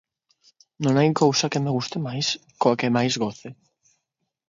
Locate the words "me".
1.63-1.73